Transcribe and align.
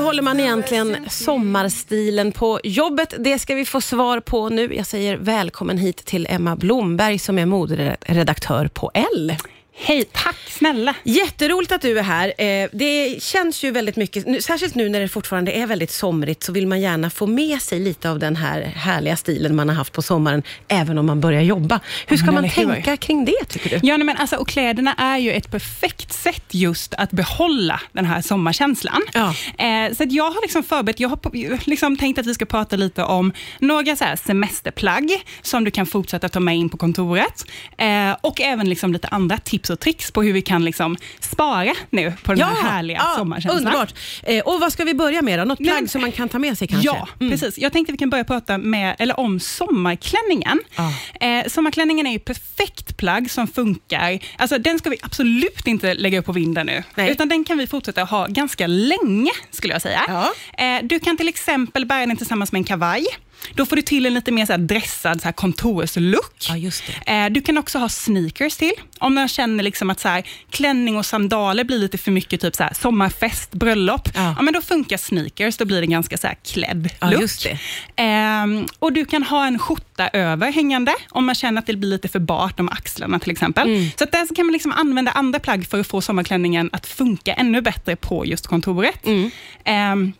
behåller 0.00 0.22
man 0.22 0.40
egentligen 0.40 0.96
sommarstilen 1.10 2.32
på 2.32 2.60
jobbet? 2.64 3.14
Det 3.18 3.38
ska 3.38 3.54
vi 3.54 3.64
få 3.64 3.80
svar 3.80 4.20
på 4.20 4.48
nu. 4.48 4.74
Jag 4.74 4.86
säger 4.86 5.16
välkommen 5.16 5.78
hit 5.78 5.96
till 5.96 6.26
Emma 6.30 6.56
Blomberg 6.56 7.18
som 7.18 7.38
är 7.38 7.46
moderedaktör 7.46 8.68
på 8.68 8.90
L. 8.94 9.36
Hej, 9.82 10.04
tack 10.12 10.36
snälla. 10.48 10.94
Jätteroligt 11.02 11.72
att 11.72 11.82
du 11.82 11.98
är 11.98 12.02
här. 12.02 12.32
Eh, 12.38 12.68
det 12.72 13.22
känns 13.22 13.62
ju 13.62 13.70
väldigt 13.70 13.96
mycket, 13.96 14.44
särskilt 14.44 14.74
nu 14.74 14.88
när 14.88 15.00
det 15.00 15.08
fortfarande 15.08 15.52
är 15.52 15.66
väldigt 15.66 15.90
somrigt, 15.90 16.42
så 16.42 16.52
vill 16.52 16.66
man 16.66 16.80
gärna 16.80 17.10
få 17.10 17.26
med 17.26 17.62
sig 17.62 17.80
lite 17.80 18.10
av 18.10 18.18
den 18.18 18.36
här 18.36 18.62
härliga 18.62 19.16
stilen 19.16 19.56
man 19.56 19.68
har 19.68 19.76
haft 19.76 19.92
på 19.92 20.02
sommaren, 20.02 20.42
även 20.68 20.98
om 20.98 21.06
man 21.06 21.20
börjar 21.20 21.42
jobba. 21.42 21.80
Hur 22.06 22.16
ska 22.16 22.32
man 22.32 22.50
tänka 22.50 22.96
kring 22.96 23.24
det, 23.24 23.44
tycker 23.48 23.70
du? 23.70 23.86
Ja, 23.86 23.96
nej, 23.96 24.06
men 24.06 24.16
alltså, 24.16 24.36
och 24.36 24.48
kläderna 24.48 24.94
är 24.94 25.18
ju 25.18 25.32
ett 25.32 25.50
perfekt 25.50 26.12
sätt 26.12 26.44
just 26.50 26.94
att 26.94 27.10
behålla 27.10 27.80
den 27.92 28.04
här 28.04 28.22
sommarkänslan. 28.22 29.02
Ja. 29.14 29.34
Eh, 29.64 29.94
så 29.94 30.04
jag 30.08 30.30
har 30.30 30.42
liksom 30.42 30.62
förberett, 30.62 31.00
jag 31.00 31.08
har 31.08 31.68
liksom 31.68 31.96
tänkt 31.96 32.18
att 32.18 32.26
vi 32.26 32.34
ska 32.34 32.44
prata 32.44 32.76
lite 32.76 33.04
om 33.04 33.32
några 33.58 33.96
så 33.96 34.04
semesterplagg, 34.24 35.10
som 35.42 35.64
du 35.64 35.70
kan 35.70 35.86
fortsätta 35.86 36.28
ta 36.28 36.40
med 36.40 36.56
in 36.56 36.68
på 36.68 36.76
kontoret, 36.76 37.44
eh, 37.78 38.16
och 38.20 38.40
även 38.40 38.68
liksom 38.68 38.92
lite 38.92 39.08
andra 39.08 39.38
tips 39.38 39.69
och 39.70 39.80
tricks 39.80 40.10
på 40.10 40.22
hur 40.22 40.32
vi 40.32 40.42
kan 40.42 40.64
liksom 40.64 40.96
spara 41.20 41.72
nu 41.90 42.12
på 42.22 42.34
den 42.34 42.42
här 42.48 42.62
härliga 42.70 42.96
ja, 42.98 43.14
sommarkänslan. 43.16 43.58
Underbart. 43.58 43.94
Eh, 44.22 44.40
och 44.44 44.60
vad 44.60 44.72
ska 44.72 44.84
vi 44.84 44.94
börja 44.94 45.22
med 45.22 45.38
då? 45.38 45.44
Något 45.44 45.58
plagg 45.58 45.74
men- 45.74 45.88
som 45.88 46.00
man 46.00 46.12
kan 46.12 46.28
ta 46.28 46.38
med 46.38 46.58
sig 46.58 46.68
kanske? 46.68 46.86
Ja, 46.86 47.08
Mm. 47.20 47.30
precis. 47.32 47.58
Jag 47.58 47.72
tänkte 47.72 47.92
vi 47.92 47.98
kan 47.98 48.10
börja 48.10 48.24
prata 48.24 48.58
med, 48.58 48.96
eller 48.98 49.20
om 49.20 49.40
sommarklänningen. 49.40 50.60
Ja. 50.76 50.92
Eh, 51.26 51.46
sommarklänningen 51.48 52.06
är 52.06 52.12
ju 52.12 52.18
perfekt 52.18 52.96
plagg 52.96 53.30
som 53.30 53.46
funkar. 53.46 54.18
Alltså, 54.36 54.58
den 54.58 54.78
ska 54.78 54.90
vi 54.90 54.96
absolut 55.02 55.66
inte 55.66 55.94
lägga 55.94 56.18
upp 56.18 56.26
på 56.26 56.32
vinden 56.32 56.66
nu, 56.66 56.82
Nej. 56.94 57.10
utan 57.10 57.28
den 57.28 57.44
kan 57.44 57.58
vi 57.58 57.66
fortsätta 57.66 58.04
ha 58.04 58.26
ganska 58.26 58.66
länge, 58.66 59.30
skulle 59.50 59.72
jag 59.74 59.82
säga. 59.82 60.02
Ja. 60.08 60.32
Eh, 60.64 60.80
du 60.82 61.00
kan 61.00 61.16
till 61.16 61.28
exempel 61.28 61.86
bära 61.86 62.06
den 62.06 62.16
tillsammans 62.16 62.52
med 62.52 62.58
en 62.58 62.64
kavaj. 62.64 63.06
Då 63.54 63.66
får 63.66 63.76
du 63.76 63.82
till 63.82 64.06
en 64.06 64.14
lite 64.14 64.32
mer 64.32 64.46
så 64.46 64.56
dressad 64.56 65.20
så 65.20 65.24
här 65.24 65.32
kontorslook. 65.32 66.46
Ja, 66.48 66.56
just. 66.56 66.82
Eh, 67.06 67.26
Du 67.30 67.40
kan 67.40 67.58
också 67.58 67.78
ha 67.78 67.88
sneakers 67.88 68.56
till. 68.56 68.72
Om 68.98 69.14
man 69.14 69.28
känner 69.28 69.64
liksom 69.64 69.90
att 69.90 70.00
så 70.00 70.08
här, 70.08 70.22
klänning 70.50 70.96
och 70.96 71.06
sandaler 71.06 71.64
blir 71.64 71.78
lite 71.78 71.98
för 71.98 72.10
mycket 72.10 72.40
typ 72.40 72.56
så 72.56 72.62
här, 72.62 72.74
sommarfest, 72.74 73.52
bröllop. 73.52 74.08
Ja. 74.14 74.34
Ja. 74.36 74.42
men 74.42 74.54
då 74.54 74.60
funkar 74.60 74.96
sneakers, 74.96 75.56
då 75.56 75.64
blir 75.64 75.80
det 75.80 75.86
ganska 75.86 76.18
så 76.18 76.26
här 76.26 76.36
klädd 76.52 76.90
Ja, 77.00 77.10
look. 77.10 77.20
just 77.20 77.42
det. 77.44 77.58
Ehm, 77.96 78.66
och 78.78 78.92
Du 78.92 79.04
kan 79.04 79.22
ha 79.22 79.46
en 79.46 79.58
skjorta 79.58 80.08
över 80.08 80.52
hängande, 80.52 80.92
om 81.10 81.26
man 81.26 81.34
känner 81.34 81.58
att 81.58 81.66
det 81.66 81.76
blir 81.76 81.90
lite 81.90 82.08
för 82.08 82.18
bart 82.18 82.60
om 82.60 82.68
axlarna 82.68 83.18
till 83.18 83.30
exempel. 83.30 83.68
Mm. 83.68 83.90
Så 83.98 84.04
att 84.04 84.12
där 84.12 84.34
kan 84.34 84.46
man 84.46 84.52
liksom 84.52 84.72
använda 84.72 85.10
andra 85.10 85.38
plagg 85.38 85.66
för 85.66 85.80
att 85.80 85.86
få 85.86 86.00
sommarklänningen 86.00 86.70
att 86.72 86.86
funka 86.86 87.32
ännu 87.34 87.60
bättre 87.60 87.96
på 87.96 88.26
just 88.26 88.46
kontoret. 88.46 89.06
Mm. 89.06 89.30
Ehm, 89.64 90.12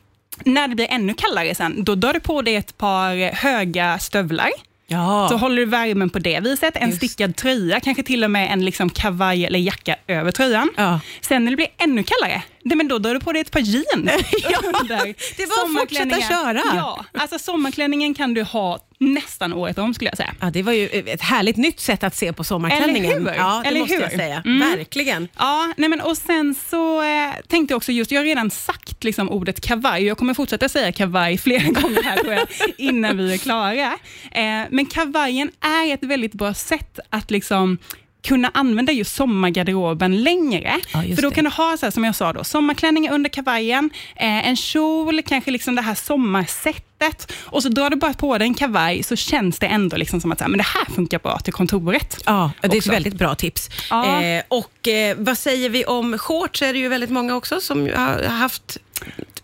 när 0.45 0.69
det 0.69 0.75
blir 0.75 0.87
ännu 0.91 1.15
kallare 1.15 1.55
sen, 1.55 1.85
då 1.85 1.95
drar 1.95 2.13
du 2.13 2.21
på 2.21 2.43
dig 2.43 2.57
ett 2.57 2.79
par 2.79 3.33
höga 3.35 3.99
stövlar. 3.99 4.51
Ja. 4.87 5.29
Så 5.31 5.37
håller 5.37 5.57
du 5.57 5.65
värmen 5.65 6.11
på 6.11 6.19
det 6.19 6.41
viset. 6.41 6.77
En 6.77 6.89
Just. 6.89 6.97
stickad 6.97 7.37
tröja, 7.37 7.81
kanske 7.81 8.03
till 8.03 8.25
och 8.25 8.31
med 8.31 8.53
en 8.53 8.65
liksom 8.65 8.91
kavaj 8.91 9.47
eller 9.47 9.59
jacka 9.59 9.97
över 10.07 10.33
tröjan. 10.33 10.71
Ja. 10.77 11.01
Sen 11.21 11.45
när 11.45 11.51
det 11.51 11.57
blir 11.57 11.69
ännu 11.79 12.03
kallare, 12.03 12.43
det, 12.65 12.77
men 12.77 12.89
då 12.89 12.99
drar 12.99 13.15
du 13.15 13.21
på 13.21 13.33
dig 13.33 13.41
ett 13.43 13.51
par 13.51 13.61
jeans. 13.61 13.87
Ja, 14.43 14.61
det 15.37 15.47
bara 15.49 15.65
att 15.65 15.81
fortsätta 15.81 16.21
köra. 16.21 16.63
Ja, 16.77 17.05
alltså 17.13 17.39
sommarklänningen 17.39 18.15
kan 18.15 18.35
du 18.35 18.43
ha 18.43 18.79
nästan 18.99 19.53
året 19.53 19.79
om 19.79 19.95
skulle 19.95 20.11
jag 20.11 20.17
säga. 20.17 20.35
Ja, 20.41 20.51
det 20.51 20.63
var 20.63 20.73
ju 20.73 20.87
ett 20.89 21.23
härligt 21.23 21.57
nytt 21.57 21.81
sätt 21.81 22.05
att 22.05 22.17
se 22.17 22.33
på 22.33 22.45
sommarklänningen. 22.45 23.13
Eller 23.13 23.31
hur? 23.31 23.39
Ja, 23.39 23.61
det 23.63 23.69
Eller 23.69 23.81
måste 23.81 23.95
hur? 23.95 24.03
jag 24.03 24.13
säga. 24.13 24.43
Mm. 24.45 24.71
Verkligen. 24.71 25.29
Ja, 25.39 25.73
nej 25.77 25.89
men 25.89 26.01
och 26.01 26.17
sen 26.17 26.55
så 26.71 27.03
eh, 27.03 27.31
tänkte 27.49 27.73
jag 27.73 27.77
också 27.77 27.93
just, 27.93 28.11
jag 28.11 28.21
har 28.21 28.25
redan 28.25 28.51
sagt 28.51 29.05
liksom 29.05 29.31
ordet 29.31 29.61
kavaj, 29.61 30.05
jag 30.05 30.19
kommer 30.19 30.35
fortsätta 30.35 30.69
säga 30.69 30.93
kavaj 30.93 31.39
flera 31.39 31.63
gånger 31.81 32.03
här 32.03 32.17
tror 32.17 32.33
jag, 32.33 32.47
innan 32.79 33.17
vi 33.17 33.33
är 33.35 33.39
klara. 33.39 33.99
Eh, 34.31 34.67
men 34.71 34.87
kavajen 34.87 35.51
är 35.61 35.95
ett 35.95 36.03
väldigt 36.03 36.33
bra 36.33 36.55
sätt 36.55 36.99
att 37.11 37.31
liksom 37.31 37.79
kunna 38.23 38.51
använda 38.55 38.93
just 38.93 39.15
sommargarderoben 39.15 40.23
längre. 40.23 40.81
Ja, 40.93 41.03
För 41.03 41.23
då 41.23 41.29
det. 41.29 41.35
kan 41.35 41.45
du 41.45 41.51
ha, 41.51 41.77
så 41.77 41.87
här, 41.87 41.91
som 41.91 42.05
jag 42.05 42.15
sa, 42.15 42.33
då, 42.33 42.45
sommarklänning 42.45 43.11
under 43.11 43.31
kavajen, 43.31 43.91
eh, 44.17 44.49
en 44.49 44.57
kjol, 44.57 45.23
kanske 45.23 45.51
liksom 45.51 45.75
det 45.75 45.83
här 45.83 45.95
sommarsättet 45.95 47.33
och 47.43 47.63
så 47.63 47.69
drar 47.69 47.91
du 47.91 47.97
bara 47.97 48.13
på 48.13 48.39
dig 48.39 48.47
en 48.47 48.55
kavaj 48.55 49.03
så 49.03 49.17
känns 49.17 49.59
det 49.59 49.67
ändå 49.67 49.97
liksom 49.97 50.21
som 50.21 50.33
att 50.33 50.39
så 50.39 50.45
här, 50.45 50.49
men 50.51 50.59
det 50.59 50.67
här 50.67 50.95
funkar 50.95 51.19
bra 51.19 51.39
till 51.39 51.53
kontoret. 51.53 52.23
Ja, 52.27 52.51
det 52.61 52.67
är 52.67 52.71
ett 52.71 52.77
Också. 52.77 52.91
väldigt 52.91 53.15
bra 53.15 53.35
tips. 53.35 53.71
Ja. 53.91 54.23
Eh, 54.23 54.43
och 54.49 54.89
eh, 54.89 55.17
vad 55.19 55.39
säger 55.39 55.71
vi 55.71 55.85
om 55.85 56.19
shorts? 56.19 56.63
är 56.63 56.73
det 56.73 56.79
ju 56.79 56.89
väldigt 56.89 57.11
många 57.11 57.37
också 57.37 57.61
som 57.61 57.91
har 57.97 58.25
haft 58.25 58.79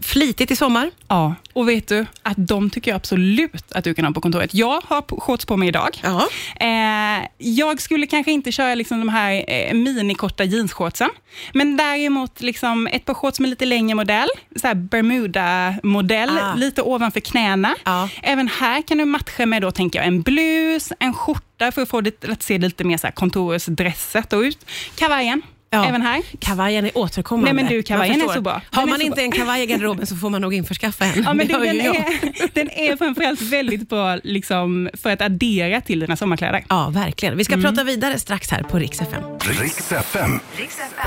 flitigt 0.06 0.50
i 0.50 0.56
sommar. 0.56 0.90
Ja, 1.08 1.34
och 1.52 1.68
vet 1.68 1.88
du 1.88 2.06
att 2.22 2.36
de 2.36 2.70
tycker 2.70 2.90
jag 2.90 2.96
absolut 2.96 3.72
att 3.72 3.84
du 3.84 3.94
kan 3.94 4.04
ha 4.04 4.12
på 4.12 4.20
kontoret. 4.20 4.54
Jag 4.54 4.82
har 4.86 5.20
shorts 5.20 5.44
på 5.46 5.56
mig 5.56 5.68
idag. 5.68 6.00
Ja. 6.02 6.28
Eh, 6.66 7.26
jag 7.38 7.80
skulle 7.80 8.06
kanske 8.06 8.32
inte 8.32 8.52
köra 8.52 8.74
liksom 8.74 8.98
de 9.00 9.08
här 9.08 9.44
eh, 9.48 9.74
minikorta 9.74 10.44
jeansshortsen, 10.44 11.10
men 11.52 11.76
däremot 11.76 12.40
liksom 12.40 12.86
ett 12.86 13.04
par 13.04 13.14
shorts 13.14 13.40
med 13.40 13.50
lite 13.50 13.64
längre 13.66 13.94
modell, 13.94 14.28
så 14.56 14.74
Bermuda-modell, 14.74 16.38
Ah. 16.42 16.54
lite 16.54 16.82
ovanför 16.82 17.20
knäna. 17.20 17.74
Ja. 17.84 18.08
Även 18.22 18.48
här 18.48 18.82
kan 18.82 18.98
du 18.98 19.04
matcha 19.04 19.46
med 19.46 19.62
då, 19.62 19.70
tänker 19.70 19.98
jag, 19.98 20.06
en 20.08 20.22
blus, 20.22 20.92
en 20.98 21.14
skjorta 21.14 21.72
för 21.72 21.82
att 21.82 21.88
få 21.88 22.00
det 22.00 22.24
att 22.28 22.42
se 22.42 22.58
lite 22.58 22.84
mer 22.84 22.96
så 22.98 23.06
här 23.06 23.12
kontorsdresset 23.14 24.32
och 24.32 24.40
ut. 24.40 24.66
Kavajen, 24.96 25.42
Ja. 25.76 25.88
även 25.88 26.02
här. 26.02 26.22
Kavajen 26.40 26.84
är 26.86 26.98
återkommande. 26.98 27.52
Nej, 27.52 27.64
men 27.64 27.72
du, 27.72 27.82
kavajen 27.82 28.20
är 28.22 28.34
så 28.34 28.40
bra. 28.40 28.52
Har 28.52 28.82
Den 28.82 28.88
är 28.88 28.92
man 28.92 29.00
inte 29.00 29.14
bra. 29.14 29.24
en 29.24 29.32
kavaj 29.32 29.62
i 29.62 29.66
garderoben 29.66 30.06
så 30.06 30.16
får 30.16 30.30
man 30.30 30.40
nog 30.40 30.54
införskaffa 30.54 31.04
en. 31.04 31.22
Ja, 31.22 31.34
men 31.34 31.46
du, 31.46 31.54
har 31.54 31.60
den, 31.60 31.80
är, 31.80 32.04
den 32.54 32.70
är 32.70 32.96
framförallt 32.96 33.40
väldigt 33.40 33.88
bra 33.88 34.16
liksom, 34.24 34.88
för 35.02 35.10
att 35.10 35.20
addera 35.22 35.80
till 35.80 36.00
dina 36.00 36.16
sommarkläder. 36.16 36.64
Ja, 36.68 36.88
verkligen. 36.94 37.36
Vi 37.36 37.44
ska 37.44 37.54
Mm. 37.54 37.64
prata 37.64 37.84
vidare 37.84 38.18
strax 38.18 38.50
här 38.50 38.62
på 38.62 38.78
Rix 38.78 39.00
FM. 39.00 39.22
Riks 39.60 39.92
FM. 39.92 40.40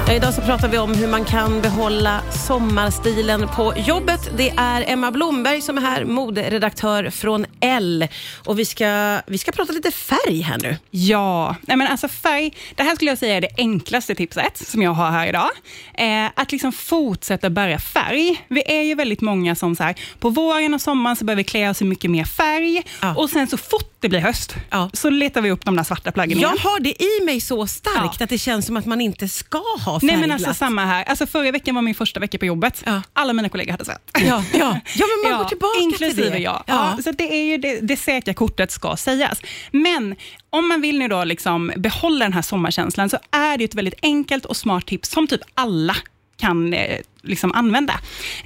Ja, 0.07 0.13
idag 0.13 0.34
så 0.34 0.41
pratar 0.41 0.68
vi 0.69 0.78
om 0.78 0.94
hur 0.96 1.07
man 1.07 1.25
kan 1.25 1.62
behålla 1.62 2.22
sommarstilen 2.47 3.47
på 3.47 3.74
jobbet. 3.78 4.31
Det 4.38 4.50
är 4.57 4.84
Emma 4.88 5.12
Blomberg 5.12 5.62
som 5.62 5.78
är 5.78 5.81
här, 5.81 6.06
moderedaktör 6.06 7.09
från 7.09 7.46
L. 7.59 8.07
Och 8.46 8.59
vi 8.59 8.66
ska, 8.66 9.19
vi 9.28 9.38
ska 9.38 9.51
prata 9.51 9.74
lite 9.74 9.91
färg 9.91 10.41
här 10.41 10.57
nu. 10.63 10.78
Ja, 10.91 11.56
nej 11.62 11.78
men 11.78 11.88
alltså 11.88 12.07
färg, 12.07 12.53
det 12.75 12.84
här 12.84 12.96
skulle 12.96 13.12
jag 13.12 13.18
säga 13.18 13.36
är 13.38 13.41
det 13.41 13.50
enklaste 13.57 14.16
tipset 14.16 14.59
som 14.66 14.81
jag 14.81 14.92
har 14.92 15.12
här 15.12 15.28
idag. 15.28 15.50
Eh, 15.94 16.25
att 16.36 16.52
liksom 16.52 16.72
fortsätta 16.72 17.50
bära 17.50 17.80
färg. 17.80 18.46
Vi 18.47 18.64
är 18.66 18.81
ju 18.81 18.96
väldigt 18.96 19.22
många 19.22 19.56
som 19.56 19.75
så 19.75 19.84
här, 19.84 19.96
på 20.20 20.30
våren 20.30 20.74
och 20.74 20.81
sommaren 20.81 21.16
så 21.16 21.25
börjar 21.25 21.36
vi 21.38 21.44
klä 21.44 21.70
oss 21.70 21.81
i 21.81 21.86
mycket 21.86 22.12
mer 22.12 22.24
färg 22.25 22.84
Ja. 23.02 23.16
och 23.16 23.30
sen 23.30 23.48
så 23.48 23.58
fort 23.58 23.96
det 24.00 24.09
blir 24.09 24.19
höst 24.19 24.56
Ja. 24.69 24.90
så 24.94 25.09
letar 25.09 25.42
vi 25.42 25.52
upp 25.52 25.66
de 25.66 25.75
där 25.75 25.84
svarta 25.84 26.12
plaggen 26.12 26.38
igen. 26.38 26.52
Jag 26.56 26.69
har 26.72 26.80
det 26.80 27.03
i 27.03 27.25
mig 27.25 27.42
så 27.42 27.68
starkt 27.68 28.16
Ja. 28.19 28.24
att 28.24 28.30
det 28.30 28.38
känns 28.38 28.66
som 28.66 28.78
att 28.78 28.86
man 28.86 29.02
inte 29.02 29.28
ska 29.30 29.58
ha 29.58 29.92
Nej 29.92 30.00
färgglatt. 30.00 30.19
men 30.22 30.31
alltså 30.31 30.53
samma 30.53 30.86
här. 30.86 31.03
Alltså 31.03 31.28
förra 31.28 31.52
veckan 31.52 31.75
var 31.75 31.81
min 31.81 31.96
första 31.96 32.19
vecka 32.19 32.38
på 32.38 32.46
jobbet. 32.46 32.84
Alla 33.14 33.34
mina 33.34 33.50
kollegor 33.50 33.72
hade 33.72 33.86
svett. 33.86 34.12
Ja, 34.14 34.44
ja. 34.53 34.80
ja 34.96 35.06
men 35.24 35.31
man 35.31 35.40
går 35.44 35.50
tillbaka 35.50 35.80
inklusive 35.80 36.22
till 36.24 36.31
det. 36.31 36.40
jag. 36.40 36.64
Ja. 36.68 36.98
så 37.03 37.12
det 37.12 37.34
är 37.34 37.44
ju 37.44 37.58
det, 37.58 37.80
det 37.81 37.98
säkra 37.98 38.34
kortet 38.34 38.72
ska 38.72 38.96
sägas. 38.98 39.42
Men 39.72 40.16
om 40.50 40.68
man 40.70 40.82
vill 40.82 41.00
nu 41.00 41.08
då 41.08 41.24
liksom 41.24 41.72
behålla 41.78 42.26
den 42.26 42.34
här 42.34 42.42
sommarkänslan 42.42 43.10
så 43.10 43.18
är 43.32 43.58
det 43.58 43.64
ett 43.64 43.76
väldigt 43.76 44.00
enkelt 44.02 44.46
och 44.46 44.58
smart 44.58 44.86
tips 44.88 45.10
som 45.10 45.28
typ 45.28 45.42
alla 45.54 45.96
kan 46.38 46.74
eh, 46.74 47.00
liksom 47.22 47.52
använda. 47.52 47.94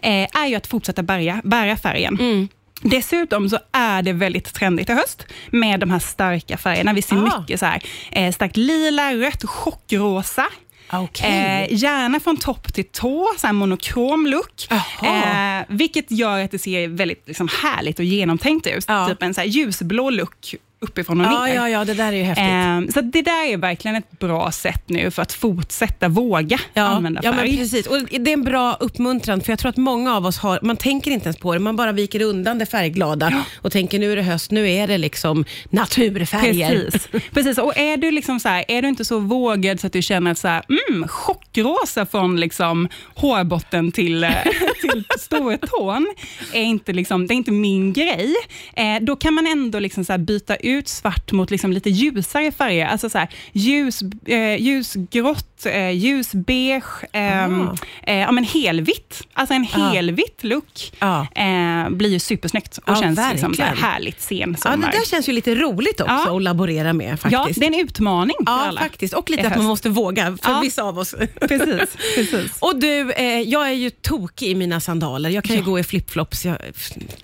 Eh, 0.01 0.41
är 0.41 0.47
ju 0.47 0.55
att 0.55 0.67
fortsätta 0.67 1.03
bära, 1.03 1.41
bära 1.43 1.77
färgen. 1.77 2.17
Mm. 2.19 2.47
Dessutom 2.81 3.49
så 3.49 3.57
är 3.71 4.01
det 4.01 4.13
väldigt 4.13 4.53
trendigt 4.53 4.89
i 4.89 4.93
höst 4.93 5.25
med 5.51 5.79
de 5.79 5.89
här 5.89 5.99
starka 5.99 6.57
färgerna. 6.57 6.93
Vi 6.93 7.01
ser 7.01 7.15
Ah. 7.15 7.39
mycket 7.39 7.59
så 7.59 7.65
här, 7.65 7.81
eh, 8.11 8.31
starkt 8.31 8.57
lila, 8.57 9.13
rött, 9.15 9.43
chockrosa. 9.45 10.45
Okej. 10.91 11.29
Eh, 11.69 11.73
gärna 11.83 12.19
från 12.19 12.37
topp 12.37 12.73
till 12.73 12.85
tå, 12.85 13.27
så 13.37 13.47
här 13.47 13.53
monokrom 13.53 14.27
look. 14.27 14.67
Eh, 15.03 15.65
vilket 15.67 16.11
gör 16.11 16.39
att 16.43 16.51
det 16.51 16.59
ser 16.59 16.87
väldigt 16.87 17.27
liksom, 17.27 17.49
härligt 17.63 17.99
och 17.99 18.05
genomtänkt 18.05 18.67
ut. 18.67 18.85
Ja. 18.87 19.07
Typ 19.09 19.23
en 19.23 19.33
så 19.33 19.41
här, 19.41 19.47
ljusblå 19.47 20.09
look 20.09 20.55
uppifrån 20.83 21.21
och 21.21 21.27
ja, 21.27 21.45
ner. 21.45 21.55
ja, 21.55 21.69
ja, 21.69 21.85
det 21.85 21.93
där 21.93 22.13
är 22.13 22.17
ju 22.17 22.23
häftigt. 22.23 22.93
Eh, 22.93 23.01
så 23.01 23.09
det 23.09 23.21
där 23.21 23.45
är 23.53 23.57
verkligen 23.57 23.95
ett 23.95 24.19
bra 24.19 24.51
sätt 24.51 24.83
nu 24.85 25.11
för 25.11 25.21
att 25.21 25.33
fortsätta 25.33 26.07
våga 26.07 26.59
använda 26.73 27.21
ja, 27.23 27.31
men 27.31 27.39
färg. 27.39 27.57
precis. 27.57 27.87
Och 27.87 27.97
det 28.09 28.31
är 28.31 28.33
en 28.33 28.43
bra 28.43 28.77
uppmuntran, 28.79 29.41
för 29.41 29.51
jag 29.51 29.59
tror 29.59 29.69
att 29.69 29.77
många 29.77 30.15
av 30.15 30.25
oss 30.25 30.37
har, 30.37 30.59
man 30.61 30.77
tänker 30.77 31.11
inte 31.11 31.25
ens 31.25 31.37
på 31.37 31.53
det, 31.53 31.59
man 31.59 31.75
bara 31.75 31.91
viker 31.91 32.21
undan 32.21 32.59
det 32.59 32.65
färgglada 32.65 33.43
och 33.61 33.71
tänker 33.71 33.99
nu 33.99 34.11
är 34.11 34.15
det 34.15 34.21
höst, 34.21 34.51
nu 34.51 34.69
är 34.69 34.87
det 34.87 34.97
liksom 34.97 35.45
naturfärger. 35.69 36.89
Precis. 36.91 37.07
Precis. 37.33 37.57
Och 37.57 37.77
är 37.77 37.97
du, 37.97 38.11
liksom 38.11 38.39
så 38.39 38.49
här, 38.49 38.65
är 38.67 38.81
du 38.81 38.87
inte 38.87 39.05
så 39.05 39.19
vågad 39.19 39.79
så 39.79 39.87
att 39.87 39.93
du 39.93 40.01
känner 40.01 40.31
att 40.31 40.37
så 40.37 40.47
här, 40.47 40.63
mm, 40.89 41.07
chockrosa 41.07 42.05
från 42.05 42.39
liksom 42.39 42.89
hårbotten 43.15 43.91
till, 43.91 44.23
eh, 44.23 44.29
till 44.81 45.05
stortån 45.19 46.13
är 46.53 46.63
inte, 46.63 46.93
liksom, 46.93 47.27
det 47.27 47.33
är 47.33 47.35
inte 47.35 47.51
min 47.51 47.93
grej, 47.93 48.33
eh, 48.73 49.01
då 49.01 49.15
kan 49.15 49.33
man 49.33 49.47
ändå 49.47 49.79
liksom 49.79 50.05
så 50.05 50.17
byta 50.17 50.55
ut 50.55 50.72
ut 50.73 50.87
svart 50.87 51.31
mot 51.31 51.51
liksom 51.51 51.71
lite 51.73 51.89
ljusare 51.89 52.51
färger. 52.51 52.85
Alltså 52.85 53.09
så 53.09 53.17
här, 53.17 53.29
ljus, 53.51 54.01
eh, 54.25 54.55
ljusgrått, 54.61 55.65
eh, 55.65 55.89
ljusbeige, 55.89 56.83
eh, 57.13 57.43
Ah. 57.49 57.75
eh, 58.03 58.17
ja, 58.19 58.31
men 58.31 58.43
helvitt. 58.43 59.21
Alltså 59.33 59.53
en 59.53 59.67
Ja. 59.73 59.79
helvitt 59.89 60.43
look 60.43 60.91
Ja. 60.99 61.27
eh, 61.35 61.89
blir 61.89 62.09
ju 62.09 62.19
supersnyggt 62.19 62.77
och 62.77 62.83
Ja, 62.87 62.95
känns 62.95 63.19
liksom 63.31 63.53
så 63.53 63.61
här 63.63 63.75
härligt 63.75 64.21
sen 64.21 64.37
Ja, 64.37 64.45
det 64.47 64.57
sommar. 64.57 64.91
där 64.91 65.05
känns 65.09 65.29
ju 65.29 65.33
lite 65.33 65.55
roligt 65.55 66.01
också 66.01 66.13
Ja. 66.13 66.35
att 66.37 66.41
laborera 66.43 66.93
med 66.93 67.11
Ja, 67.11 67.17
faktiskt. 67.17 67.59
det 67.59 67.65
är 67.65 67.73
en 67.73 67.79
utmaning 67.79 68.35
för 68.45 68.53
Ja, 68.53 68.61
alla. 68.67 68.81
faktiskt. 68.81 69.13
Och 69.13 69.29
lite 69.29 69.47
att 69.47 69.55
man 69.57 69.65
måste 69.65 69.89
våga 69.89 70.37
för 70.41 70.51
Ja. 70.51 70.59
vissa 70.59 70.83
av 70.83 70.99
oss. 70.99 71.15
Precis, 71.41 71.97
precis. 72.15 72.57
Och 72.59 72.79
du, 72.79 73.11
eh, 73.11 73.25
jag 73.41 73.67
är 73.69 73.73
ju 73.73 73.89
tokig 73.89 74.47
i 74.47 74.55
mina 74.55 74.79
sandaler. 74.79 75.29
Jag 75.29 75.43
kan 75.43 75.55
ju 75.55 75.61
Ja. 75.61 75.65
gå 75.65 75.79
i 75.79 75.83
flipflops 75.83 76.45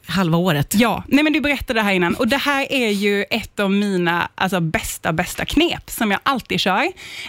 halva 0.05 0.37
året. 0.37 0.75
Ja, 0.77 1.03
nej 1.07 1.23
men 1.23 1.33
du 1.33 1.41
berättade 1.41 1.79
det 1.79 1.83
här 1.83 1.93
innan 1.93 2.15
och 2.15 2.27
det 2.27 2.37
här 2.37 2.67
är 2.71 2.89
ju 2.89 3.25
ett 3.29 3.59
av 3.59 3.71
mina 3.71 4.29
alltså, 4.35 4.59
bästa, 4.59 5.13
bästa 5.13 5.45
knep 5.45 5.89
som 5.89 6.11
jag 6.11 6.19
alltid 6.23 6.59
kör. 6.59 6.83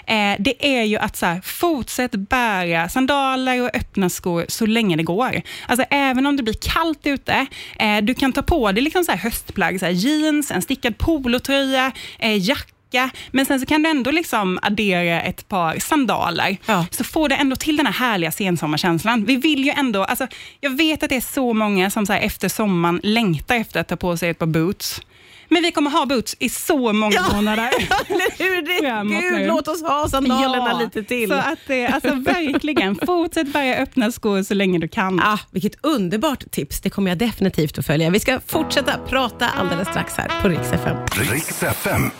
Eh, 0.06 0.34
det 0.38 0.78
är 0.78 0.82
ju 0.82 0.96
att 0.96 1.16
så 1.16 1.26
här, 1.26 1.40
fortsätt 1.40 2.12
bära 2.12 2.88
sandaler 2.88 3.62
och 3.62 3.70
öppna 3.74 4.10
skor 4.10 4.44
så 4.48 4.66
länge 4.66 4.96
det 4.96 5.02
går. 5.02 5.42
Alltså 5.66 5.86
även 5.90 6.26
om 6.26 6.36
det 6.36 6.42
blir 6.42 6.54
kallt 6.60 7.06
ute, 7.06 7.46
eh, 7.78 7.98
du 8.02 8.14
kan 8.14 8.32
ta 8.32 8.42
på 8.42 8.72
dig 8.72 8.82
liksom 8.82 9.04
så 9.04 9.12
här 9.12 9.18
höstplagg, 9.18 9.80
så 9.80 9.86
här 9.86 9.92
jeans, 9.92 10.50
en 10.50 10.62
stickad 10.62 10.98
polotröja, 10.98 11.92
eh, 12.18 12.48
jacka, 12.48 13.10
men 13.30 13.46
sen 13.46 13.60
så 13.60 13.66
kan 13.66 13.82
du 13.82 13.90
ändå 13.90 14.10
liksom 14.10 14.58
addera 14.62 15.22
ett 15.22 15.48
par 15.48 15.78
sandaler. 15.78 16.56
Ja. 16.66 16.86
Så 16.90 17.04
får 17.04 17.28
du 17.28 17.34
ändå 17.34 17.56
till 17.56 17.76
den 17.76 17.86
här 17.86 17.92
härliga 17.92 18.30
sensommarkänslan. 18.30 19.24
Vi 19.24 19.36
vill 19.36 19.64
ju 19.64 19.70
ändå, 19.70 20.04
alltså, 20.04 20.26
jag 20.60 20.70
vet 20.70 21.02
att 21.02 21.08
det 21.08 21.16
är 21.16 21.32
så 21.32 21.54
många 21.54 21.90
som 21.90 22.06
så 22.06 22.12
efter 22.12 22.48
sommaren 22.48 23.00
längtar 23.02 23.54
efter 23.54 23.80
att 23.80 23.88
ta 23.88 23.96
på 23.96 24.16
sig 24.16 24.30
ett 24.30 24.38
par 24.38 24.46
boots. 24.46 25.00
Men 25.52 25.62
vi 25.62 25.72
kommer 25.72 25.90
ha 25.90 26.06
boots 26.06 26.36
i 26.38 26.48
så 26.48 26.92
många 26.92 27.14
Ja. 27.14 27.32
månader. 27.36 27.70
Eller 28.08 28.38
hur? 28.38 28.60
Gud, 29.20 29.40
nu. 29.40 29.46
låt 29.46 29.68
oss 29.68 29.82
ha 29.82 30.08
sandalerna 30.08 30.78
lite 30.78 31.02
till. 31.02 31.28
Så 31.28 31.34
att 31.34 31.58
det, 31.66 31.86
alltså 31.86 32.08
verkligen, 32.14 32.96
fortsätt 33.06 33.52
börja 33.52 33.76
öppna 33.76 34.12
skor 34.12 34.42
så 34.42 34.54
länge 34.54 34.78
du 34.78 34.88
kan. 34.88 35.20
Ah, 35.20 35.38
vilket 35.50 35.72
underbart 35.84 36.50
tips. 36.50 36.80
Det 36.80 36.90
kommer 36.90 37.10
jag 37.10 37.18
definitivt 37.18 37.78
att 37.78 37.86
följa. 37.86 38.10
Vi 38.10 38.20
ska 38.20 38.40
fortsätta 38.46 38.98
prata 39.08 39.48
alldeles 39.48 39.88
strax 39.88 40.14
här 40.16 40.30
på 40.42 40.48
Rix 40.48 40.72
FM. 40.72 40.96
Riks 41.12 41.62
FM. 41.62 42.10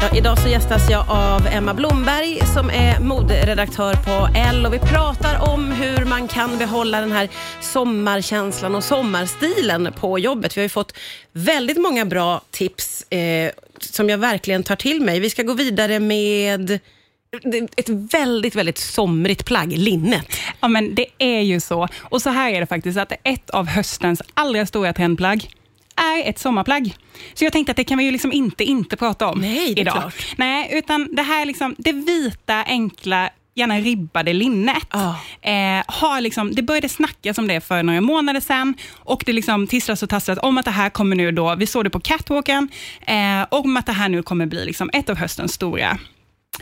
Ja, 0.00 0.16
idag 0.16 0.38
så 0.38 0.48
gästas 0.48 0.90
jag 0.90 1.04
av 1.10 1.46
Emma 1.46 1.74
Blomberg 1.74 2.40
som 2.54 2.70
är 2.70 3.00
moderedaktör 3.00 3.94
på 3.94 4.28
L 4.36 4.66
och 4.66 4.74
vi 4.74 4.78
pratar 4.78 5.52
om 5.52 5.72
hur 5.72 6.04
man 6.04 6.28
kan 6.28 6.58
behålla 6.58 7.00
den 7.00 7.12
här 7.12 7.28
sommarkänslan 7.60 8.74
och 8.74 8.84
sommarstilen 8.84 9.92
på 10.00 10.18
jobbet. 10.18 10.56
Vi 10.56 10.60
har 10.60 10.64
ju 10.64 10.68
fått 10.68 10.92
väldigt 11.32 11.80
många 11.80 12.04
bra 12.04 12.39
tips 12.50 13.02
eh, 13.10 13.50
som 13.80 14.08
jag 14.08 14.18
verkligen 14.18 14.62
tar 14.62 14.76
till 14.76 15.00
mig. 15.00 15.20
Vi 15.20 15.30
ska 15.30 15.42
gå 15.42 15.52
vidare 15.52 16.00
med 16.00 16.78
ett 17.76 17.88
väldigt, 17.88 18.54
väldigt 18.54 18.78
somrigt 18.78 19.44
plagg, 19.44 19.72
linnet. 19.72 20.26
Ja, 20.60 20.68
men 20.68 20.94
det 20.94 21.06
är 21.18 21.40
ju 21.40 21.60
så. 21.60 21.88
Och 21.98 22.22
så 22.22 22.30
här 22.30 22.52
är 22.52 22.60
det 22.60 22.66
faktiskt, 22.66 22.98
att 22.98 23.12
ett 23.24 23.50
av 23.50 23.66
höstens 23.66 24.22
allra 24.34 24.66
stora 24.66 24.92
trendplagg 24.92 25.50
är 25.96 26.28
ett 26.30 26.38
sommarplagg. 26.38 26.96
Så 27.34 27.44
jag 27.44 27.52
tänkte 27.52 27.70
att 27.70 27.76
det 27.76 27.84
kan 27.84 27.98
vi 27.98 28.04
ju 28.04 28.10
liksom 28.10 28.32
inte 28.32 28.64
inte 28.64 28.96
prata 28.96 29.28
om 29.28 29.40
Nej, 29.40 29.74
det 29.74 29.80
är 29.80 29.82
idag. 29.82 29.94
klart. 29.94 30.34
Nej, 30.36 30.68
utan 30.72 31.14
det 31.14 31.22
här 31.22 31.44
liksom, 31.46 31.74
det 31.78 31.92
vita, 31.92 32.64
enkla, 32.66 33.30
gärna 33.54 33.78
ribbade 33.78 34.32
linnet. 34.32 34.86
Ja. 34.92 35.16
Eh, 35.42 35.82
har 35.86 36.20
liksom, 36.20 36.54
det 36.54 36.62
började 36.62 36.88
snackas 36.88 37.38
om 37.38 37.48
det 37.48 37.60
för 37.60 37.82
några 37.82 38.00
månader 38.00 38.40
sedan 38.40 38.74
och 38.98 39.22
det 39.26 39.32
liksom 39.32 39.66
tisslas 39.66 40.02
och 40.02 40.08
tasslas 40.08 40.38
om 40.42 40.58
att 40.58 40.64
det 40.64 40.70
här 40.70 40.90
kommer 40.90 41.16
nu 41.16 41.32
då, 41.32 41.54
vi 41.54 41.66
såg 41.66 41.84
det 41.84 41.90
på 41.90 42.00
catwalken, 42.00 42.68
eh, 43.06 43.46
om 43.50 43.76
att 43.76 43.86
det 43.86 43.92
här 43.92 44.08
nu 44.08 44.22
kommer 44.22 44.46
bli 44.46 44.64
liksom 44.64 44.90
ett 44.92 45.10
av 45.10 45.16
höstens 45.16 45.52
stora 45.52 45.98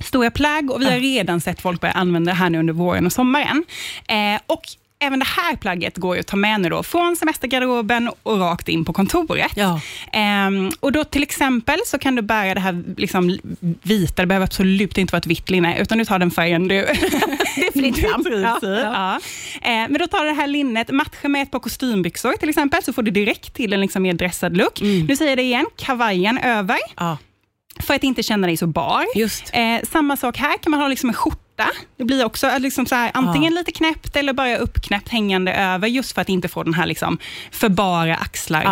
stora 0.03 0.31
plagg 0.31 0.71
och 0.71 0.81
vi 0.81 0.85
har 0.85 0.99
redan 0.99 1.41
sett 1.41 1.61
folk 1.61 1.81
börja 1.81 1.93
använda 1.93 2.31
det 2.33 2.37
här 2.37 2.51
nu 2.51 2.59
under 2.59 2.73
våren 2.73 3.07
och 3.07 3.13
sommaren. 3.13 3.65
Eh, 4.09 4.41
och 4.47 4.63
Även 5.01 5.19
det 5.19 5.25
här 5.25 5.57
plagget 5.57 5.97
går 5.97 6.15
ju 6.17 6.21
att 6.21 6.27
ta 6.27 6.37
med 6.37 6.61
nu 6.61 6.69
då, 6.69 6.83
från 6.83 7.17
semestergarderoben 7.17 8.11
och 8.23 8.39
rakt 8.39 8.69
in 8.69 8.85
på 8.85 8.93
kontoret. 8.93 9.53
Ja. 9.55 9.81
Ehm, 10.13 10.71
och 10.81 10.93
då 10.93 11.05
till 11.05 11.23
exempel 11.23 11.79
så 11.87 11.99
kan 11.99 12.15
du 12.15 12.23
bära 12.23 12.55
det 12.55 12.61
här 12.61 12.85
liksom 12.97 13.39
vita, 13.83 14.23
det 14.23 14.27
behöver 14.27 14.47
absolut 14.47 14.99
inte 14.99 15.13
vara 15.13 15.19
ett 15.19 15.27
vitt 15.27 15.51
linne, 15.51 15.79
utan 15.79 15.99
du 15.99 16.05
tar 16.05 16.19
den 16.19 16.31
färgen 16.31 16.69
du 16.69 16.75
Det 16.75 17.67
är 17.67 17.73
fritt 17.73 17.99
fram. 17.99 18.23
du 18.25 18.31
trivs 18.31 18.63
i. 18.63 18.81
Ja. 18.83 19.15
Eh, 19.63 19.71
men 19.71 19.99
då 19.99 20.07
tar 20.07 20.23
du 20.25 20.29
det 20.29 20.37
här 20.37 20.47
linnet, 20.47 20.91
matchar 20.91 21.29
med 21.29 21.43
ett 21.43 21.51
par 21.51 21.61
kostymbyxor 21.61 22.33
till 22.33 22.49
exempel, 22.49 22.83
så 22.83 22.93
får 22.93 23.03
du 23.03 23.11
direkt 23.11 23.55
till 23.55 23.73
en 23.73 23.81
liksom 23.81 24.03
mer 24.03 24.15
dressad 24.15 24.57
look. 24.57 24.81
Nu 24.81 25.17
säger 25.17 25.31
jag 25.31 25.39
det 25.39 25.43
igen, 25.43 25.67
kavajen 25.77 26.39
över, 26.39 26.79
Ja, 26.97 27.17
för 27.81 27.95
att 27.95 28.05
inte 28.05 28.23
känna 28.23 28.47
dig 28.47 28.57
så 28.57 28.67
bar. 28.67 29.05
Eh, 29.53 29.81
samma 29.93 30.17
sak 30.17 30.37
här, 30.37 30.59
kan 30.59 30.71
man 30.71 30.81
ha 30.81 30.89
liksom 30.89 31.09
en 31.09 31.15
skjorta. 31.15 31.43
Det 31.97 32.05
blir 32.05 32.25
också 32.25 32.47
eh, 32.47 32.59
liksom 32.61 32.87
så 32.87 32.95
här, 32.95 33.11
antingen 33.15 33.55
lite 33.55 33.73
knäppt 33.73 34.17
eller 34.17 34.33
bara 34.33 34.57
uppknäppt 34.57 35.09
hängande 35.09 35.53
över, 35.53 35.89
just 35.89 36.13
för 36.13 36.21
att 36.23 36.29
inte 36.29 36.49
få 36.49 36.63
den 36.63 36.75
här 36.75 36.87
liksom 36.87 37.19
för 37.51 37.69
bara 37.69 38.07
Ja, 38.09 38.15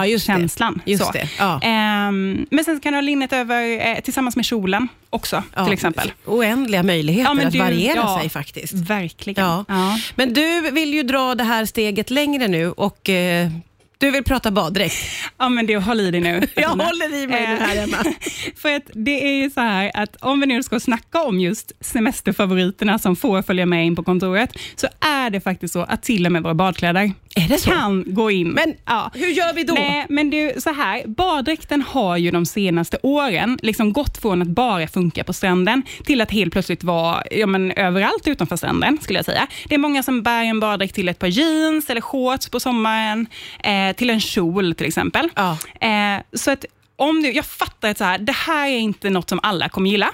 just 0.06 0.26
det. 0.26 0.32
axlar-känslan. 0.32 0.80
Det, 0.84 1.28
ja. 1.38 1.60
Ehm, 1.62 2.46
men 2.50 2.64
sen 2.64 2.80
kan 2.80 2.92
du 2.92 2.96
ha 2.96 3.00
linnet 3.00 3.32
över 3.32 3.88
eh, 3.88 4.00
tillsammans 4.00 4.36
med 4.36 4.44
kjolen 4.44 4.88
också, 5.10 5.42
Ja, 5.54 5.64
till 5.64 5.72
exempel. 5.72 6.12
Oändliga 6.24 6.82
möjligheter 6.82 7.30
Ja, 7.30 7.34
men 7.34 7.46
att 7.46 7.52
du- 7.52 7.58
variera 7.58 7.96
ja. 7.96 8.18
sig 8.20 8.28
faktiskt. 8.30 8.72
Verkligen. 8.74 9.44
Ja. 9.44 9.64
Ja. 9.68 9.98
Men 10.14 10.32
du 10.32 10.70
vill 10.70 10.94
ju 10.94 11.02
dra 11.02 11.34
det 11.34 11.44
här 11.44 11.64
steget 11.66 12.10
längre 12.10 12.48
nu 12.48 12.70
och 12.70 13.08
eh, 13.10 13.50
du 13.98 14.10
vill 14.10 14.24
prata 14.24 14.50
baddräkt. 14.50 14.94
Ja, 15.38 15.48
men 15.48 15.66
det, 15.66 15.76
håll 15.76 16.00
i 16.00 16.10
dig 16.10 16.20
nu. 16.20 16.48
Jag 16.54 16.68
håller 16.68 17.14
i 17.14 17.26
mig 17.26 17.48
nu 17.48 17.56
här, 17.56 17.84
Emma. 17.84 17.96
För 18.56 18.76
att 18.76 18.90
det 18.92 19.24
är 19.24 19.42
ju 19.42 19.50
så 19.50 19.60
här 19.60 19.90
att 19.94 20.16
om 20.16 20.40
vi 20.40 20.46
nu 20.46 20.62
ska 20.62 20.80
snacka 20.80 21.22
om 21.22 21.40
just 21.40 21.72
semesterfavoriterna 21.80 22.98
som 22.98 23.16
får 23.16 23.42
följa 23.42 23.66
med 23.66 23.86
in 23.86 23.96
på 23.96 24.02
kontoret, 24.02 24.50
så 24.76 24.86
är 25.00 25.30
det 25.30 25.40
faktiskt 25.40 25.72
så 25.72 25.82
att 25.82 26.02
till 26.02 26.26
och 26.26 26.32
med 26.32 26.42
våra 26.42 26.54
badkläder 26.54 27.12
Är 27.34 27.48
det 27.48 27.58
så? 27.58 27.70
kan 27.70 28.04
gå 28.06 28.30
in. 28.30 28.48
Men 28.48 28.74
ja. 28.84 29.10
hur 29.14 29.28
gör 29.28 29.54
vi 29.54 29.64
då? 29.64 29.74
Nej, 29.74 30.06
men 30.08 30.30
det 30.30 30.50
är 30.50 30.60
så 30.60 30.72
här, 30.72 31.06
baddräkten 31.06 31.82
har 31.82 32.16
ju 32.16 32.30
de 32.30 32.46
senaste 32.46 32.98
åren 33.02 33.58
liksom 33.62 33.92
gått 33.92 34.18
från 34.18 34.42
att 34.42 34.48
bara 34.48 34.88
funka 34.88 35.24
på 35.24 35.32
stranden 35.32 35.82
till 36.04 36.20
att 36.20 36.30
helt 36.30 36.52
plötsligt 36.52 36.84
vara 36.84 37.22
ja, 37.30 37.46
men, 37.46 37.72
överallt 37.72 38.28
utanför 38.28 38.56
stranden, 38.56 38.98
skulle 39.02 39.18
jag 39.18 39.26
säga. 39.26 39.46
Det 39.68 39.74
är 39.74 39.78
många 39.78 40.02
som 40.02 40.22
bär 40.22 40.44
en 40.44 40.60
baddräkt 40.60 40.94
till 40.94 41.08
ett 41.08 41.18
par 41.18 41.26
jeans 41.26 41.90
eller 41.90 42.00
shorts 42.00 42.48
på 42.48 42.60
sommaren, 42.60 43.26
eh, 43.64 43.85
till 43.92 44.10
en 44.10 44.20
kjol 44.20 44.74
till 44.74 44.86
exempel. 44.86 45.28
Ja. 45.34 45.58
Eh, 45.80 46.22
så 46.32 46.50
att 46.50 46.64
om 46.96 47.22
du, 47.22 47.32
jag 47.32 47.46
fattar 47.46 47.90
att 47.90 47.98
så 47.98 48.04
här, 48.04 48.18
det 48.18 48.32
här 48.32 48.68
är 48.68 48.78
inte 48.78 49.10
något 49.10 49.28
som 49.28 49.40
alla 49.42 49.68
kommer 49.68 49.90
gilla. 49.90 50.10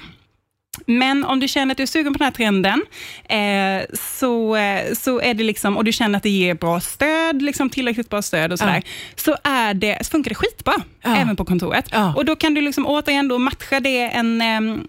Men 0.86 1.24
om 1.24 1.40
du 1.40 1.48
känner 1.48 1.72
att 1.72 1.76
du 1.76 1.82
är 1.82 1.86
sugen 1.86 2.12
på 2.12 2.18
den 2.18 2.24
här 2.24 2.32
trenden, 2.32 2.82
eh, 3.28 3.96
så, 4.18 4.56
eh, 4.56 4.94
så 4.94 5.20
är 5.20 5.34
det 5.34 5.44
liksom, 5.44 5.76
och 5.76 5.84
du 5.84 5.92
känner 5.92 6.16
att 6.16 6.22
det 6.22 6.30
ger 6.30 6.54
bra 6.54 6.80
stöd, 6.80 7.42
liksom 7.42 7.70
tillräckligt 7.70 8.10
bra 8.10 8.22
stöd 8.22 8.52
och 8.52 8.58
sådär, 8.58 8.82
så, 9.16 9.36
är 9.44 9.74
det, 9.74 9.98
så 10.06 10.10
funkar 10.10 10.28
det 10.28 10.34
skitbra, 10.34 10.74
Ja. 11.04 11.16
även 11.16 11.36
på 11.36 11.44
kontoret. 11.44 11.88
Ja. 11.92 12.14
Och 12.16 12.24
Då 12.24 12.36
kan 12.36 12.54
du 12.54 12.60
liksom 12.60 12.86
återigen 12.86 13.28
då 13.28 13.38
matcha 13.38 13.80
det 13.80 14.00
en, 14.00 14.40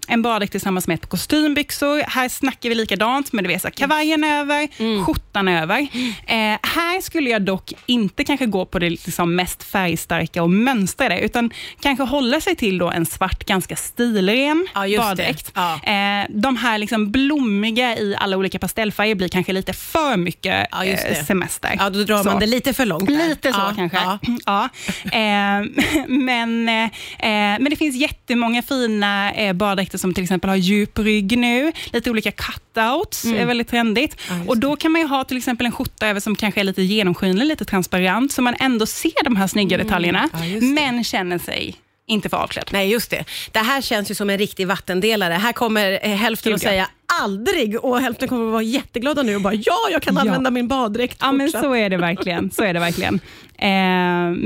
en 0.08 0.22
baddräkt 0.22 0.50
tillsammans 0.52 0.86
med 0.86 0.94
ett 0.94 1.00
par 1.00 1.08
kostymbyxor. 1.08 2.02
Här 2.10 2.28
snackar 2.28 2.68
vi 2.68 2.74
likadant, 2.74 3.32
men 3.32 3.44
du 3.44 3.48
vet, 3.48 3.62
så 3.62 3.68
här, 3.68 3.72
kavajen 3.72 4.24
över, 4.24 4.68
Mm. 4.78 5.04
skjortan 5.04 5.48
över. 5.48 5.80
Eh, 6.26 6.36
här 6.62 7.00
skulle 7.00 7.30
jag 7.30 7.42
dock 7.42 7.72
inte 7.86 8.24
kanske 8.24 8.46
gå 8.46 8.66
på 8.66 8.78
det 8.78 8.90
liksom 8.90 9.34
mest 9.36 9.62
färgstarka 9.62 10.42
och 10.42 10.50
mönstrade, 10.50 11.20
utan 11.20 11.50
kanske 11.80 12.04
hålla 12.04 12.40
sig 12.40 12.56
till 12.56 12.78
då 12.78 12.90
en 12.90 13.06
svart, 13.06 13.44
ganska 13.44 13.76
stilren 13.76 14.66
Ja, 14.74 14.98
baddräkt. 14.98 15.52
Eh, 15.82 16.26
de 16.28 16.56
här 16.56 16.78
liksom 16.78 17.10
blommiga 17.10 17.96
i 17.98 18.16
alla 18.18 18.36
olika 18.36 18.58
pastellfärger 18.58 19.14
blir 19.14 19.28
kanske 19.28 19.52
lite 19.52 19.72
för 19.72 20.16
mycket 20.16 20.66
Ja, 20.70 20.84
eh, 20.84 21.24
semester. 21.24 21.74
Ja, 21.78 21.90
då 21.90 22.04
drar 22.04 22.22
Så. 22.22 22.28
man 22.28 22.40
det 22.40 22.46
lite 22.46 22.72
för 22.72 22.86
långt. 22.86 23.06
där. 23.06 23.28
Lite 23.28 23.52
så 23.52 23.58
ja, 23.58 23.72
kanske. 23.76 23.98
Ja. 23.98 24.18
Ja. 24.46 24.68
Eh, 25.04 25.64
men, 26.08 26.68
eh, 26.68 26.90
men 27.18 27.64
det 27.70 27.76
finns 27.76 27.96
jättemånga 27.96 28.62
fina 28.62 29.32
eh, 29.32 29.52
baddräkter 29.52 29.98
som 29.98 30.14
till 30.14 30.22
exempel 30.24 30.50
har 30.50 30.56
djup 30.56 30.98
rygg 30.98 31.38
nu. 31.38 31.72
Lite 31.92 32.10
olika 32.10 32.32
cutouts 32.32 33.24
är 33.24 33.46
väldigt 33.46 33.68
trendigt. 33.68 34.16
Mm. 34.30 34.48
Och 34.48 34.58
Då 34.58 34.76
kan 34.76 34.92
man 34.92 35.00
ju 35.00 35.06
ha 35.06 35.24
till 35.24 35.36
exempel 35.36 35.66
en 35.66 35.72
skjorta 35.72 36.06
över 36.06 36.20
som 36.20 36.36
kanske 36.36 36.60
är 36.60 36.64
lite 36.64 36.82
genomskinlig, 36.82 37.46
lite 37.46 37.64
transparent, 37.64 38.32
så 38.32 38.42
man 38.42 38.54
ändå 38.60 38.86
ser 38.86 39.24
de 39.24 39.36
här 39.36 39.46
snygga 39.46 39.76
detaljerna, 39.78 40.28
Mm. 40.34 40.74
Men 40.74 41.04
känner 41.04 41.38
sig 41.38 41.74
inte 42.06 42.28
för 42.28 42.36
avklädd. 42.36 42.68
Nej, 42.72 42.90
just 42.90 43.10
det. 43.10 43.24
Det 43.52 43.58
här 43.58 43.80
känns 43.80 44.10
ju 44.10 44.14
som 44.14 44.30
en 44.30 44.38
riktig 44.38 44.66
vattendelare. 44.66 45.32
Här 45.34 45.52
kommer 45.52 45.98
eh, 46.02 46.10
hälften 46.16 46.50
Gud, 46.50 46.54
att 46.56 46.62
säga 46.62 46.88
aldrig 47.22 47.84
och 47.84 48.00
hälften 48.00 48.28
kommer 48.28 48.46
att 48.46 48.52
vara 48.52 48.62
jätteglada 48.62 49.22
nu 49.22 49.34
och 49.36 49.42
bara 49.42 49.54
ja, 49.54 49.76
jag 49.92 50.02
kan 50.02 50.14
Ja. 50.14 50.20
använda 50.20 50.50
min 50.50 50.68
baddräkt 50.68 51.18
Ja, 51.20 51.32
men 51.32 51.46
fortsatt." 51.46 51.62
så 51.62 51.74
är 51.74 51.90
det 51.90 51.96
verkligen. 51.96 52.50
Så 52.50 52.64
är 52.64 52.74
det 52.74 52.80
verkligen. 52.80 53.14
Eh, 53.58 53.68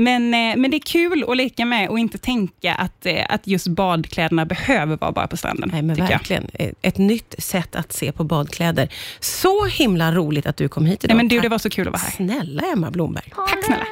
men, 0.03 0.33
eh, 0.33 0.55
men 0.57 0.71
det 0.71 0.77
är 0.77 0.85
kul 0.85 1.25
att 1.27 1.37
leka 1.37 1.65
med 1.65 1.89
och 1.89 1.99
inte 1.99 2.17
tänka 2.17 2.73
att, 2.75 3.05
eh, 3.05 3.25
att 3.29 3.47
just 3.47 3.67
badkläderna 3.67 4.45
behöver 4.45 4.97
vara 4.97 5.11
bara 5.11 5.27
på 5.27 5.37
stranden. 5.37 5.69
Nej, 5.73 5.81
men 5.81 5.95
tycker 5.95 6.11
jag. 6.11 6.17
verkligen. 6.19 6.47
Ett- 6.81 6.97
nytt 6.97 7.35
sätt 7.37 7.75
att 7.75 7.93
se 7.93 8.11
på 8.11 8.23
badkläder. 8.23 8.89
Så 9.19 9.65
himla 9.65 10.11
roligt 10.11 10.45
att 10.45 10.57
du 10.57 10.69
kom 10.69 10.85
hit 10.85 11.03
idag. 11.03 11.15
Nej, 11.15 11.17
men 11.17 11.27
du, 11.27 11.39
det 11.39 11.49
var 11.49 11.57
så 11.57 11.69
kul 11.69 11.87
att 11.87 11.93
vara 11.93 12.01
här. 12.01 12.11
Snälla 12.11 12.63
Emma 12.73 12.91
Blomberg. 12.91 13.31
Tack 13.35 13.65
snälla. 13.65 13.87